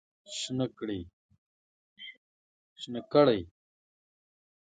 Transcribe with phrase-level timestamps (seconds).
[0.37, 3.39] شنه کړی